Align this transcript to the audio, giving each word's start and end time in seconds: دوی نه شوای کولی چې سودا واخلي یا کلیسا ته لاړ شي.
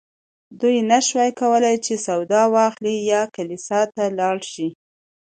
دوی 0.59 0.77
نه 0.91 0.99
شوای 1.07 1.31
کولی 1.41 1.75
چې 1.85 1.93
سودا 2.05 2.41
واخلي 2.55 2.95
یا 3.11 3.21
کلیسا 3.35 3.81
ته 3.93 4.03
لاړ 4.19 4.37
شي. 4.51 4.67